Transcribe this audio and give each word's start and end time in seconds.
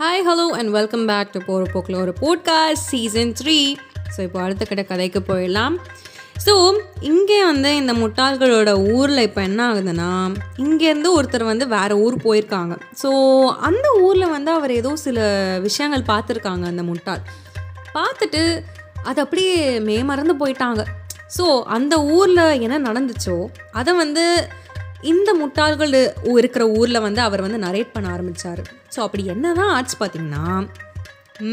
Hi 0.00 0.22
hello 0.26 0.44
and 0.58 0.70
welcome 0.70 1.04
back 1.06 1.30
to 1.32 1.40
போகிற 1.46 1.66
போக்கில் 1.72 1.96
ஒரு 1.96 2.12
போட்காஸ்ட் 2.20 2.88
சீசன் 2.88 3.30
த்ரீ 3.40 3.54
ஸோ 4.14 4.18
இப்போ 4.22 4.38
அடுத்த 4.42 4.64
கிட்ட 4.64 4.82
கதைக்கு 4.82 5.20
போயிடலாம். 5.20 5.74
ஸோ 6.46 6.54
இங்கே 7.00 7.38
வந்து 7.44 7.70
இந்த 7.76 7.92
முட்டாள்களோட 7.92 8.72
ஊரில் 8.96 9.18
இப்போ 9.18 9.40
என்ன 9.42 9.60
ஆகுதுன்னா 9.68 10.10
இங்கேருந்து 10.56 11.10
ஒருத்தர் 11.16 11.44
வந்து 11.44 11.66
வேறு 11.66 11.96
ஊர் 11.98 12.16
போயிருக்காங்க. 12.24 12.76
ஸோ 13.02 13.10
அந்த 13.60 13.86
ஊரில் 14.00 14.28
வந்து 14.28 14.52
அவர் 14.52 14.70
ஏதோ 14.70 14.92
சில 14.96 15.18
விஷயங்கள் 15.62 16.08
பார்த்துருக்காங்க 16.12 16.66
அந்த 16.72 16.82
முட்டாள். 16.82 17.22
பார்த்துட்டு 17.94 18.44
அது 19.04 19.20
அப்படியே 19.20 19.80
மேமறந்து 19.80 20.36
போயிட்டாங்க. 20.44 20.84
ஸோ 21.38 21.46
அந்த 21.78 21.94
ஊரில் 22.18 22.46
என்ன 22.66 22.78
நடந்துச்சோ 22.90 23.38
அதை 23.72 23.94
வந்து 23.94 24.26
இந்த 25.02 25.34
முட்டாள்கள் 25.34 25.94
இருக்கிற 26.38 26.68
ஊரில் 26.68 27.00
வந்து 27.00 27.20
அவர் 27.20 27.40
வந்து 27.40 27.58
நரேட் 27.58 27.92
பண்ண 27.92 28.08
ஆரம்பித்தார் 28.10 28.62
ஸோ 28.94 28.98
அப்படி 29.00 29.24
என்ன 29.24 29.52
தான் 29.52 29.72
ஆர்ட்ஸ் 29.76 30.00
பார்த்தீங்கன்னா 30.00 30.66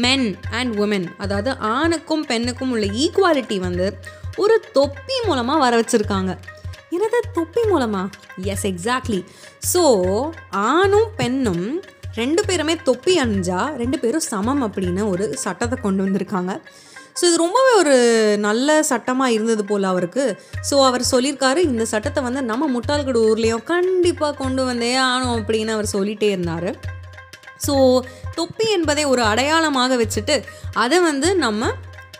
மென் 0.04 0.36
அண்ட் 0.50 0.76
உமன் 0.78 1.06
அதாவது 1.18 1.56
ஆணுக்கும் 1.58 2.26
பெண்ணுக்கும் 2.26 2.70
உள்ள 2.70 2.86
ஈக்குவாலிட்டி 2.86 3.58
வந்து 3.58 3.98
ஒரு 4.36 4.60
தொப்பி 4.72 5.16
மூலமாக 5.26 5.58
வர 5.58 5.82
வச்சுருக்காங்க. 5.82 6.36
எனது 6.90 7.20
தொப்பி 7.32 7.62
மூலமா? 7.72 8.10
எஸ் 8.42 8.66
எக்ஸாக்ட்லி 8.66 9.24
ஸோ 9.72 9.82
ஆணும் 10.50 11.10
பெண்ணும் 11.16 11.82
ரெண்டு 12.14 12.44
பேருமே 12.44 12.76
தொப்பி 12.82 13.18
அணிஞ்சா 13.20 13.76
ரெண்டு 13.76 13.98
பேரும் 13.98 14.20
சமம் 14.20 14.62
அப்படின்னு 14.66 15.08
ஒரு 15.08 15.34
சட்டத்தை 15.34 15.78
கொண்டு 15.80 16.04
வந்திருக்காங்க. 16.04 16.60
ஸோ 17.18 17.22
இது 17.28 17.36
ரொம்பவே 17.42 17.72
ஒரு 17.82 17.96
நல்ல 18.46 18.68
சட்டமாக 18.90 19.34
இருந்தது 19.36 19.64
போல் 19.70 19.90
அவருக்கு. 19.92 20.24
ஸோ 20.68 20.74
அவர் 20.88 21.04
சொல்லியிருக்காரு 21.12 21.60
இந்த 21.70 21.84
சட்டத்தை 21.92 22.20
வந்து 22.26 22.40
நம்ம 22.50 22.68
முட்டாள்கடு 22.76 23.20
ஊர்லேயும் 23.30 23.64
கண்டிப்பாக 23.72 24.38
கொண்டு 24.42 24.62
வந்தே 24.70 24.92
ஆனோம் 25.10 25.36
அப்படின்னு 25.40 25.74
அவர் 25.76 25.92
சொல்லிகிட்டே 25.94 26.30
இருந்தார். 26.36 26.70
ஸோ 27.66 27.74
தொப்பி 28.38 28.66
என்பதை 28.76 29.04
ஒரு 29.12 29.22
அடையாளமாக 29.32 29.96
வச்சுட்டு 30.02 30.36
அதை 30.84 30.98
வந்து 31.10 31.28
நம்ம 31.44 31.72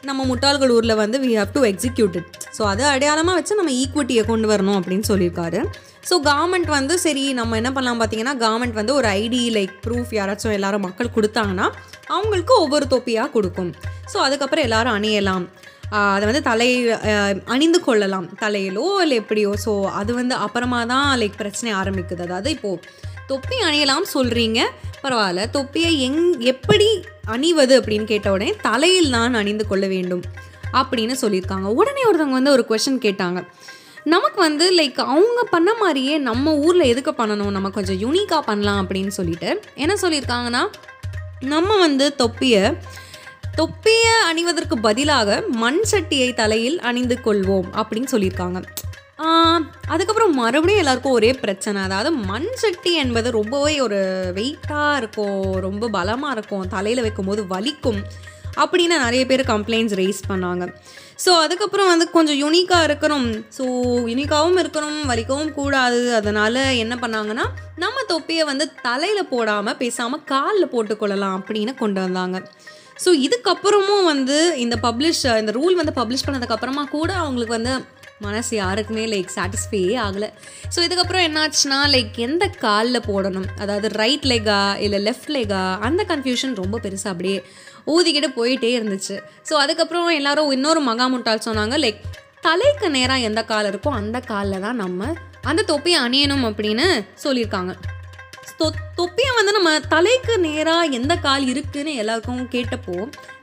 நம்ம 0.09 0.23
முட்டாள்கள் 0.31 0.73
ஊரில் 0.77 1.01
வந்து 1.03 1.17
we 1.25 1.31
have 1.39 1.53
to 1.57 1.61
execute 1.71 2.17
it 2.21 2.33
so 2.57 2.63
அதை 2.71 2.85
அடையாளமாக 2.95 3.37
வச்சு 3.39 3.59
நம்ம 3.61 3.73
ஈக்குவிட்டியை 3.83 4.23
கொண்டு 4.31 4.47
வரணும் 4.51 4.79
அப்படின்னு 4.81 5.07
சொல்லியிருக்காரு. 5.11 5.61
ஸோ 6.09 6.15
கவர்மெண்ட் 6.29 6.71
வந்து 6.77 6.95
சரி 7.05 7.25
நம்ம 7.39 7.57
என்ன 7.61 7.71
பண்ணலாம் 7.77 8.01
பார்த்தீங்கன்னா 8.01 8.35
கவர்மெண்ட் 8.43 8.77
வந்து 8.81 8.95
ஒரு 8.99 9.09
ஐடி 9.23 9.41
லைக் 9.57 9.75
ப்ரூஃப் 9.85 10.13
யாராச்சும் 10.19 10.57
எல்லாரும் 10.59 10.85
மக்கள் 10.87 11.15
கொடுத்தாங்கன்னா 11.17 11.67
அவங்களுக்கு 12.15 12.55
ஒவ்வொரு 12.65 12.87
தொப்பியாக 12.95 13.33
கொடுக்கும். 13.37 13.73
ஸோ 14.13 14.17
அதுக்கப்புறம் 14.27 14.67
எல்லாரும் 14.69 14.97
அணியலாம். 14.99 15.47
அதை 16.15 16.25
வந்து 16.29 16.43
தலை 16.51 16.69
அணிந்து 17.55 17.79
கொள்ளலாம். 17.87 18.27
தலையிலோ 18.43 18.87
இல்லை 19.05 19.17
எப்படியோ. 19.23 19.51
ஸோ 19.65 19.73
அது 20.01 20.13
வந்து 20.21 20.35
அப்புறமா 20.45 20.81
தான் 20.93 21.09
லைக் 21.21 21.41
பிரச்சனை 21.43 21.73
ஆரம்பிக்குது. 21.81 22.23
அதாவது 22.29 22.49
இப்போது 22.57 22.81
தொப்பி 23.31 23.57
அணியலாம் 23.67 24.07
சொல்கிறீங்க 24.15 24.61
பரவாயில்ல. 25.05 25.43
தொப்பியை 25.57 25.91
எங் 26.07 26.25
எப்படி 26.53 26.89
அணிவது 27.35 27.75
அப்படின்னு 27.81 28.07
கேட்ட 28.13 28.29
உடனே 28.35 28.51
தலையில் 28.67 29.09
நான் 29.17 29.39
அணிந்து 29.41 29.65
கொள்ள 29.71 29.85
வேண்டும் 29.95 30.25
அப்படின்னு 30.81 31.15
சொல்லியிருக்காங்க. 31.23 31.69
உடனே 31.81 32.03
ஒருத்தவங்க 32.09 32.39
வந்து 32.39 32.55
ஒரு 32.57 32.65
கொஷின் 32.71 33.05
கேட்டாங்க. 33.07 33.41
நமக்கு 34.15 34.39
வந்து 34.47 34.65
லைக் 34.79 34.99
அவங்க 35.13 35.41
பண்ண 35.53 35.71
மாதிரியே 35.83 36.15
நம்ம 36.29 36.53
ஊரில் 36.67 36.91
எதுக்கு 36.93 37.13
பண்ணணும்? 37.21 37.55
நம்ம 37.57 37.69
கொஞ்சம் 37.77 38.01
யூனிக்காக 38.05 38.43
பண்ணலாம் 38.49 38.81
அப்படின்னு 38.83 39.13
சொல்லிட்டு 39.19 39.51
என்ன 39.85 39.95
சொல்லியிருக்காங்கன்னா 40.03 40.63
நம்ம 41.53 41.71
வந்து 41.87 42.07
தொப்பியை 42.23 42.65
தொப்பியை 43.55 44.15
அணிவதற்கு 44.29 44.79
பதிலாக 44.79 45.43
மண் 45.63 45.81
சட்டியை 45.91 46.35
தலையில் 46.35 46.81
அணிந்து 46.81 47.19
கொள்வோம் 47.25 47.69
அப்படின்னு 47.83 48.13
சொல்லியிருக்காங்க. 48.13 48.63
அதுக்கப்புறம் 49.87 50.35
மறுபடியும் 50.35 50.83
எல்லாருக்கும் 50.83 51.13
ஒரே 51.13 51.31
பிரச்சனை. 51.33 51.83
அதாவது 51.83 52.11
மண் 52.31 52.49
சட்டி 52.53 52.93
என்பது 52.95 53.31
ரொம்பவே 53.31 53.81
ஒரு 53.81 53.99
வெயிட்டாக 54.35 54.97
இருக்கும் 54.97 55.43
ரொம்ப 55.67 55.89
பலமாக 55.89 56.35
இருக்கும். 56.39 56.69
தலையில் 56.69 57.01
வைக்கும்போது 57.01 57.43
வலிக்கும். 57.43 58.01
அப்படின்னு 58.63 58.97
நிறைய 59.07 59.23
பேர் 59.31 59.43
கம்ப்ளைண்ட்ஸ் 59.53 59.97
ரைஸ் 60.03 60.21
பண்ணாங்க 60.31 60.67
ஸோ 61.25 61.31
அதுக்கப்புறம் 61.45 61.89
வந்து 61.91 62.07
கொஞ்சம் 62.15 62.39
யூனிக்காக 62.43 62.87
இருக்கணும். 62.89 63.29
ஸோ 63.57 63.65
யூனிக்காகவும் 64.13 64.59
இருக்கணும் 64.63 65.01
வலிக்கவும் 65.11 65.53
கூடாது. 65.59 66.01
அதனால் 66.19 66.61
என்ன 66.85 66.95
பண்ணாங்கன்னா 67.03 67.45
நம்ம 67.83 68.05
தொப்பியை 68.13 68.45
வந்து 68.51 68.65
தலையில் 68.87 69.31
போடாமல் 69.33 69.79
பேசாமல் 69.83 70.25
காலில் 70.33 70.73
போட்டுக்கொள்ளலாம் 70.73 71.37
அப்படின்னு 71.41 71.75
கொண்டு 71.83 72.01
வந்தாங்க. 72.05 72.39
ஸோ 73.05 73.11
இதுக்கப்புறமும் 73.27 74.09
வந்து 74.13 74.39
இந்த 74.65 74.77
பப்ளிஷ் 74.87 75.25
இந்த 75.43 75.53
ரூல் 75.59 75.79
வந்து 75.81 75.95
பப்ளிஷ் 76.01 76.27
பண்ணதுக்கப்புறமா 76.27 76.85
கூட 76.97 77.11
அவங்களுக்கு 77.23 77.59
வந்து 77.59 77.75
மனசு 78.25 78.53
யாருக்குமே 78.57 79.05
லைக் 79.13 79.31
சாட்டிஸ்ஃபையே 79.37 79.95
ஆகலை. 80.05 80.29
ஸோ 80.75 80.79
இதுக்கப்புறம் 80.87 81.25
என்னாச்சுன்னா 81.29 81.79
லைக் 81.95 82.19
எந்த 82.27 82.45
காலில் 82.65 83.07
போடணும்? 83.09 83.49
அதாவது 83.63 83.89
ரைட் 84.01 84.27
லெக்கா 84.33 84.61
இல்லை 84.87 85.01
லெஃப்ட் 85.09 85.33
லெக்கா 85.37 85.63
அந்த 85.89 86.03
கன்ஃபியூஷன் 86.13 86.55
ரொம்ப 86.63 86.79
பெருசாக 86.85 87.15
அப்படியே 87.15 87.39
ஊதிக்கிட்டு 87.87 88.31
போயிட்டே 88.37 88.71
இருந்துச்சு. 88.79 89.17
ஸோ 89.49 89.53
அதுக்கப்புறம் 89.55 90.09
எல்லாரும் 90.11 90.53
இன்னொரு 90.53 90.81
மகா 90.81 91.07
முட்டால் 91.09 91.45
சொன்னாங்க 91.45 91.79
லைக் 91.79 92.01
தலைக்கு 92.41 92.91
நேராக 92.91 93.21
எந்த 93.21 93.45
கால் 93.45 93.69
இருக்கோ 93.71 93.91
அந்த 93.95 94.21
காலில் 94.23 94.61
தான் 94.61 94.77
நம்ம 94.77 95.13
அந்த 95.43 95.63
தொப்பியை 95.63 96.01
அணியணும் 96.01 96.45
அப்படின்னு 96.49 96.87
சொல்லியிருக்காங்க. 97.23 97.73
தொ- 98.59 98.83
தொப்பியை 98.95 99.31
வந்து 99.35 99.53
நம்ம 99.53 99.81
தலைக்கு 99.89 100.39
நேராக 100.39 100.91
எந்த 100.93 101.17
கால் 101.19 101.47
இருக்குன்னு 101.47 101.95
எல்லாருக்கும் 101.95 102.49
கேட்டப்போ 102.49 102.97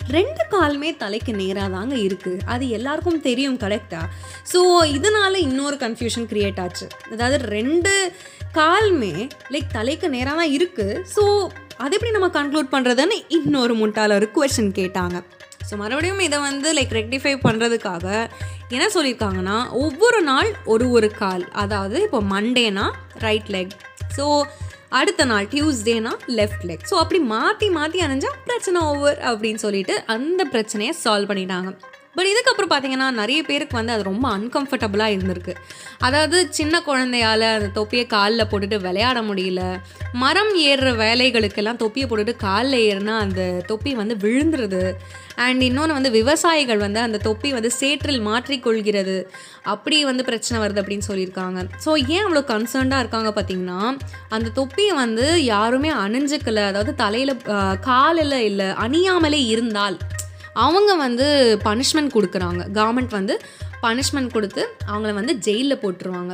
ரெண்டு 0.08 0.44
காலுமே 0.52 0.98
தலைக்கு 0.98 1.34
நேராக 1.34 1.70
தாங்க 1.70 1.96
இருக்குது 1.98 2.42
அது 2.46 2.70
எல்லாருக்கும் 2.70 3.22
தெரியும் 3.22 3.60
கரெக்டாக 3.60 4.06
ஸோ 4.54 4.60
இதனால் 4.94 5.34
இன்னொரு 5.42 5.76
கன்ஃபியூஷன் 5.76 6.28
க்ரியேட் 6.32 6.60
ஆச்சு. 6.60 6.86
அதாவது 7.12 7.38
ரெண்டு 7.50 7.94
காலுமே 8.54 9.14
லைக் 9.50 9.70
தலைக்கு 9.72 10.10
நேராக 10.10 10.36
தான் 10.36 10.52
இருக்குது 10.52 11.02
ஸோ 11.16 11.24
அது 11.84 11.96
எப்படி 11.98 12.12
நம்ம 12.16 12.30
கன்க்ளூட் 12.38 12.74
பண்ணுறதுன்னு 12.74 13.18
இன்னொரு 13.38 13.74
முட்டாளர் 13.82 14.26
கொஷின் 14.38 14.74
கேட்டாங்க. 14.80 15.18
ஸோ 15.68 15.74
மறுபடியும் 15.82 16.24
இதை 16.26 16.38
வந்து 16.48 16.70
லைக் 16.78 16.94
ரெக்டிஃபை 17.00 17.34
பண்ணுறதுக்காக 17.46 18.06
என்ன 18.76 18.86
சொல்லியிருக்காங்கன்னா 18.96 19.58
ஒவ்வொரு 19.84 20.20
நாள் 20.32 20.50
ஒரு 20.74 20.86
ஒரு 20.98 21.10
கால். 21.22 21.46
அதாவது 21.64 21.98
இப்போ 22.08 22.20
மண்டேனா 22.34 22.86
ரைட் 23.26 23.50
லெக் 23.56 23.74
ஸோ 24.18 24.26
அடுத்த 25.00 25.26
நாள் 25.32 25.46
டியூஸ்டேனா 25.52 26.14
லெஃப்ட் 26.38 26.66
லெக் 26.70 26.86
ஸோ 26.92 26.96
அப்படி 27.04 27.20
மாற்றி 27.34 27.68
மாற்றி 27.78 28.00
அணிஞ்சால் 28.06 28.40
பிரச்சனை 28.50 28.80
ஓவர் 28.92 29.20
அப்படின்னு 29.30 29.64
சொல்லிட்டு 29.66 29.96
அந்த 30.16 30.42
பிரச்சனையை 30.54 30.94
சால்வ் 31.04 31.30
பண்ணிட்டாங்க. 31.32 31.72
பட் 32.16 32.30
இதுக்கப்புறம் 32.32 32.72
பார்த்தீங்கன்னா 32.72 33.08
நிறைய 33.20 33.40
பேருக்கு 33.50 33.76
வந்து 33.78 33.94
அது 33.94 34.04
ரொம்ப 34.10 34.26
அன்கம்ஃபர்டபுளாக 34.38 35.14
இருந்திருக்கு. 35.16 35.54
அதாவது 36.08 36.38
சின்ன 36.58 36.82
குழந்தையால் 36.88 37.46
அந்த 37.54 37.70
தொப்பியை 37.80 38.06
காலில் 38.16 38.48
போட்டுட்டு 38.52 38.78
விளையாட 38.88 39.20
முடியல. 39.22 39.62
மரம் 40.24 40.54
ஏறுற 40.70 40.90
வேலைகளுக்கெல்லாம் 41.04 41.82
தொப்பியை 41.84 42.08
போட்டுட்டு 42.10 42.36
காலில் 42.46 42.80
ஏறுனா 42.90 43.16
அந்த 43.26 43.42
தொப்பி 43.72 43.94
வந்து 44.02 44.16
விழுந்துருது. 44.26 44.84
அண்ட் 45.46 45.62
இன்னொன்று 45.68 45.98
வந்து 45.98 46.12
விவசாயிகள் 46.18 46.82
வந்து 46.86 47.00
அந்த 47.00 47.20
தொப்பி 47.28 47.50
வந்து 47.58 47.70
சேற்றில் 47.80 48.22
மாற்றிக்கொள்கிறது. 48.30 49.18
அப்படி 49.74 49.98
வந்து 50.10 50.24
பிரச்சனை 50.30 50.58
வருது 50.64 50.82
அப்படின்னு 50.84 51.10
சொல்லியிருக்காங்க. 51.12 51.60
ஸோ 51.86 51.92
ஏன் 52.16 52.26
அவ்வளோ 52.26 52.44
கன்சர்ன்டாக 52.54 53.04
இருக்காங்க 53.04 53.32
பார்த்தீங்கன்னா 53.38 53.82
அந்த 54.38 54.52
தொப்பியை 54.60 54.96
வந்து 55.04 55.28
யாருமே 55.54 55.92
அணிஞ்சுக்கல. 56.06 56.66
அதாவது 56.72 56.94
தலையில் 56.96 57.36
காலில் 57.90 58.40
இல்லை 58.50 58.70
அணியாமலே 58.86 59.42
இருந்தால். 59.54 59.98
அவங்க 60.54 60.92
வந்து 60.96 61.28
பனிஷ்மெண்ட் 61.68 62.16
கொடுக்குறாங்க 62.16 62.62
கவர்மெண்ட் 62.78 63.14
வந்து 63.20 63.36
பனிஷ்மெண்ட் 63.84 64.34
கொடுத்து 64.36 64.64
அவங்கள 64.90 65.14
வந்து 65.14 65.34
ஜெயிலில் 65.48 65.82
போட்டுருவாங்க. 65.84 66.34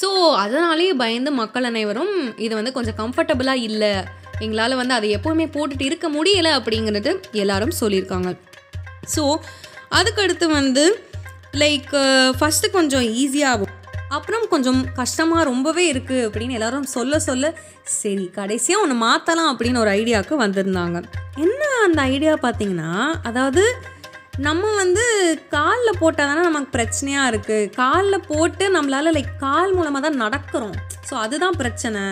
ஸோ 0.00 0.08
அதனாலேயே 0.42 0.92
பயந்து 0.92 1.30
மக்கள் 1.30 1.68
அனைவரும் 1.70 2.14
இது 2.46 2.54
வந்து 2.54 2.72
கொஞ்சம் 2.76 2.98
கம்ஃபர்டபுளாக 3.02 3.66
இல்லை. 3.68 3.92
எங்களால் 4.44 4.80
வந்து 4.80 4.94
அதை 4.94 5.08
எப்போவுமே 5.16 5.46
போட்டுட்டு 5.56 5.86
இருக்க 5.88 6.06
முடியலை 6.08 6.52
அப்படிங்கிறது 6.58 7.10
எல்லாரும் 7.42 7.74
சொல்லியிருக்காங்க. 7.80 8.30
ஸோ 9.14 9.24
அதுக்கடுத்து 9.98 10.46
வந்து 10.60 10.84
லைக் 11.62 11.92
ஃபஸ்ட்டு 12.38 12.74
கொஞ்சம் 12.76 13.06
ஈஸியாக 13.22 13.56
அப்புறம் 14.16 14.44
கொஞ்சம் 14.52 14.80
கஷ்டமாக 14.94 15.48
ரொம்பவே 15.50 15.84
இருக்குது 15.92 16.24
அப்படின்னு 16.26 16.56
எல்லாரும் 16.58 16.92
சொல்ல 16.96 17.18
சொல்ல 17.28 17.52
சரி 17.98 18.26
கடைசியாக 18.38 18.84
ஒன்று 18.84 18.96
மாற்றலாம் 19.06 19.50
அப்படின்னு 19.52 19.82
ஒரு 19.84 19.90
ஐடியாவுக்கு 19.98 20.36
வந்திருந்தாங்க. 20.44 20.98
என்ன 21.46 21.62
அந்த 21.86 22.00
ஐடியா 22.14 22.34
பார்த்தீங்கன்னா 22.46 22.92
அதாவது 23.30 23.64
நம்ம 24.46 24.70
வந்து 24.74 25.02
காலில் 25.48 25.98
போட்டால் 25.98 26.28
தானே 26.30 26.40
நமக்கு 26.40 26.70
பிரச்சனையாக 26.76 27.30
இருக்குது 27.32 27.70
காலில் 27.80 28.26
போட்டு 28.30 28.64
நம்மளால் 28.76 29.14
லைக் 29.16 29.34
கால் 29.38 29.74
மூலமாக 29.78 30.02
தான் 30.06 30.20
நடக்கிறோம். 30.24 30.76
ஸோ 31.08 31.14
அதுதான் 31.24 31.58
பிரச்சனை. 31.62 32.02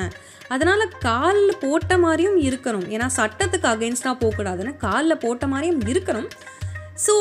அதனால் 0.54 0.84
காலில் 1.08 1.60
போட்ட 1.60 1.92
மாதிரியும் 2.04 2.38
இருக்கணும். 2.48 2.86
ஏன்னா 2.94 3.06
சட்டத்துக்கு 3.18 3.68
அகெயின்ஸ்டாக 3.72 4.20
போகக்கூடாதுன்னு 4.22 4.72
காலில் 4.86 5.22
போட்ட 5.24 5.46
மாதிரியும் 5.52 5.82
இருக்கணும். 5.92 6.28
ஸோ 7.04 7.14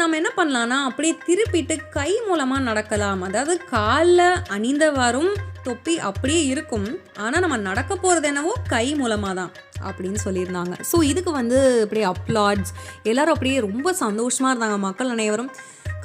நம்ம 0.00 0.16
என்ன 0.20 0.30
பண்ணலான்னா 0.36 0.76
அப்படியே 0.88 1.14
திருப்பிட்டு 1.26 1.74
கை 1.96 2.10
மூலமாக 2.26 2.66
நடக்கலாம். 2.68 3.22
அதாவது 3.28 3.54
காலில் 3.74 4.40
அணிந்தவாறும் 4.54 5.32
தொப்பி 5.66 5.94
அப்படியே 6.08 6.42
இருக்கும். 6.52 6.86
ஆனால் 7.24 7.42
நம்ம 7.44 7.56
நடக்க 7.68 7.92
போகிறது 8.04 8.26
என்னவோ 8.32 8.52
கை 8.74 8.86
மூலமாக 9.00 9.34
தான் 9.40 9.52
அப்படின்னு 9.88 10.18
சொல்லியிருந்தாங்க. 10.26 10.74
ஸோ 10.90 10.98
இதுக்கு 11.10 11.32
வந்து 11.40 11.58
அப்படியே 11.84 12.06
அப்ளாட்ஸ் 12.12 12.72
எல்லோரும் 13.10 13.34
அப்படியே 13.36 13.58
ரொம்ப 13.68 13.94
சந்தோஷமாக 14.04 14.52
இருந்தாங்க 14.52 14.78
மக்கள் 14.86 15.12
அனைவரும். 15.16 15.50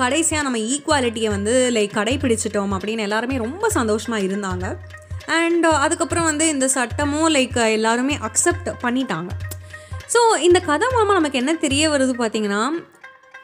கடைசியாக 0.01 0.45
நம்ம 0.47 0.59
ஈக்குவாலிட்டியை 0.73 1.29
வந்து 1.37 1.53
லைக் 1.77 1.97
கடைபிடிச்சிட்டோம் 1.99 2.73
அப்படின்னு 2.77 3.05
எல்லாருமே 3.07 3.37
ரொம்ப 3.45 3.65
சந்தோஷமாக 3.79 4.25
இருந்தாங்க. 4.27 4.65
அண்ட் 5.39 5.67
அதுக்கப்புறம் 5.85 6.29
வந்து 6.31 6.45
இந்த 6.55 6.67
சட்டமும் 6.77 7.29
லைக் 7.37 7.59
எல்லாருமே 7.77 8.15
அக்செப்ட் 8.29 8.69
பண்ணிட்டாங்க. 8.85 9.31
ஸோ 10.13 10.21
இந்த 10.47 10.59
கதை 10.71 10.87
மூலமாக 10.93 11.19
நமக்கு 11.19 11.41
என்ன 11.41 11.51
தெரிய 11.65 11.83
வருது 11.91 12.15
பார்த்திங்கன்னா 12.21 12.63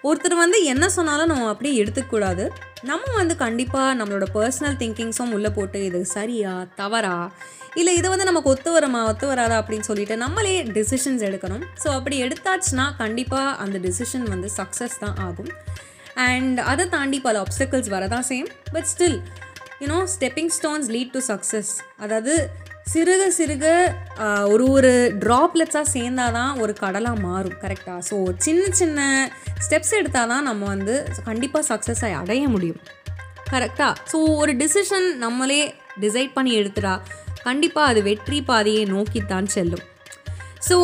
ஒருத்தர் 0.03 0.35
வந்து 0.35 0.63
என்ன 0.63 0.89
சொன்னாலும் 0.89 1.27
நம்ம 1.27 1.47
அப்படியே 1.49 1.83
எடுத்துக்கூடாது 1.83 2.51
நம்ம 2.81 3.05
வந்து 3.15 3.35
கண்டிப்பாக 3.35 3.95
நம்மளோட 3.95 4.25
பர்சனல் 4.33 4.77
திங்கிங்ஸும் 4.81 5.31
உள்ளே 5.31 5.49
போட்டு 5.49 5.85
இது 5.85 6.05
சரியா 6.05 6.67
தவறா 6.75 7.31
இல்லை 7.75 7.95
இது 7.95 8.09
வந்து 8.09 8.25
நமக்கு 8.25 8.49
ஒத்து 8.49 8.79
வரமா 8.79 9.07
ஒத்து 9.07 9.27
வராதா 9.27 9.55
அப்படின்னு 9.61 9.79
சொல்லிட்டு 9.79 10.17
நம்மளே 10.17 10.63
டெசிஷன்ஸ் 10.63 11.23
எடுக்கணும். 11.29 11.63
ஸோ 11.83 11.87
அப்படி 11.87 12.23
எடுத்தாச்சுன்னா 12.23 12.95
கண்டிப்பாக 12.97 13.55
அந்த 13.55 13.79
டெசிஷன் 13.79 14.27
வந்து 14.27 14.49
சக்ஸஸ் 14.57 14.97
தான் 14.99 15.17
ஆகும். 15.17 15.51
அண்ட் 16.15 16.59
அதை 16.59 16.89
தாண்டி 16.89 17.19
பல 17.19 17.43
ஆப்ஸ்டக்கிள்ஸ் 17.43 17.89
வரதான் 17.89 18.25
same 18.29 18.47
but 18.73 18.87
still 18.93 19.19
you know 19.81 20.07
stepping 20.15 20.51
stones 20.57 20.87
lead 20.95 21.11
to 21.11 21.21
success 21.27 21.73
அதாவது 21.97 22.49
சிறுக 22.91 23.23
சிறுக 23.37 23.65
ஒரு 24.51 24.65
ஒரு 24.75 24.91
ட்ராப்லெட்ஸாக 25.23 25.87
சேர்ந்தாதான் 25.95 26.51
ஒரு 26.59 26.73
கடலாக 26.81 27.23
மாறும் 27.25 27.57
கரெக்டாக 27.63 27.99
ஸோ 28.09 28.17
சின்ன 28.45 28.63
சின்ன 28.79 28.99
ஸ்டெப்ஸ் 29.65 29.93
எடுத்தால் 29.99 30.31
தான் 30.33 30.47
நம்ம 30.49 30.65
வந்து 30.65 30.95
கண்டிப்பாக 31.25 31.63
சக்ஸஸை 31.71 32.11
அடைய 32.21 32.43
முடியும். 32.47 32.79
கரெக்டாக 33.51 33.93
ஸோ 34.11 34.19
ஒரு 34.41 34.53
டிசிஷன் 34.61 35.07
நம்மளே 35.25 35.59
டிசைட் 36.01 36.31
பண்ணி 36.33 36.53
எடுத்துட்டா 36.59 36.95
கண்டிப்பாக 37.43 37.91
அது 37.91 38.01
வெற்றி 38.03 38.39
பாதையை 38.41 38.85
நோக்கித்தான் 38.85 39.49
செல்லும். 39.55 39.85
ஸோ 40.69 40.77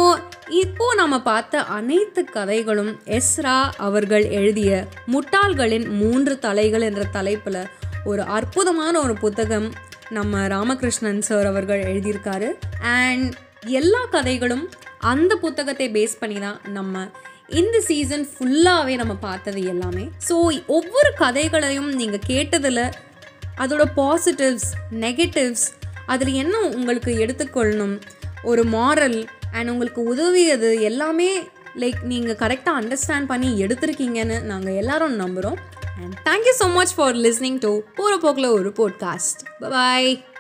இப்போது 0.62 1.00
நம்ம 1.02 1.16
பார்த்த 1.22 1.64
அனைத்து 1.78 2.22
கதைகளும் 2.36 2.92
எஸ்ரா 3.18 3.58
அவர்கள் 3.88 4.26
எழுதிய 4.40 4.72
முட்டாள்களின் 5.14 5.88
மூன்று 6.02 6.36
தலைகள் 6.40 6.82
என்ற 6.82 7.04
தலைப்பில் 7.18 7.62
ஒரு 8.06 8.24
அற்புதமான 8.38 8.94
ஒரு 9.00 9.14
புத்தகம் 9.24 9.68
நம்ம 10.12 10.48
ராமகிருஷ்ணன் 10.48 11.22
சார் 11.22 11.46
அவர்கள் 11.46 11.80
எழுதியிருக்காரு. 11.80 12.50
அண்ட் 12.82 13.34
எல்லா 13.70 14.02
கதைகளும் 14.12 14.70
அந்த 15.00 15.36
புத்தகத்தை 15.36 15.88
பேஸ் 15.92 16.20
பண்ணி 16.20 16.40
தான் 16.40 16.60
நம்ம 16.70 17.06
இந்த 17.50 17.82
சீசன் 17.82 18.28
ஃபுல்லாகவே 18.34 18.96
நம்ம 18.96 19.14
பார்த்தது 19.14 19.62
எல்லாமே. 19.64 20.12
ஸோ 20.28 20.36
ஒவ்வொரு 20.68 21.14
கதைகளையும் 21.18 21.90
நீங்கள் 21.96 22.26
கேட்டதில் 22.28 22.86
அதோட 23.58 23.84
பாசிட்டிவ்ஸ் 23.96 24.70
நெகட்டிவ்ஸ் 24.92 25.66
அதில் 26.06 26.34
என்ன 26.34 26.56
உங்களுக்கு 26.60 27.12
எடுத்துக்கொள்ளணும் 27.26 27.96
ஒரு 28.44 28.64
மாரல் 28.64 29.20
அண்ட் 29.52 29.70
உங்களுக்கு 29.70 30.02
உதவியது 30.04 30.82
எல்லாமே 30.82 31.30
லைக் 31.76 32.02
நீங்கள் 32.04 32.36
கரெக்டாக 32.36 32.80
அண்டர்ஸ்டாண்ட் 32.82 33.26
பண்ணி 33.26 33.66
எடுத்திருக்கீங்கன்னு 33.66 34.42
நாங்கள் 34.42 34.74
எல்லாரும் 34.74 35.16
நம்புகிறோம் 35.16 35.60
And 35.98 36.18
thank 36.26 36.46
you 36.46 36.54
so 36.54 36.68
much 36.68 36.94
for 36.94 37.14
listening 37.14 37.60
to 37.62 37.84
Puro 37.96 38.18
Pokla 38.18 38.58
Uru 38.58 38.72
podcast. 38.72 39.46
Bye 39.60 39.70
bye. 39.70 40.33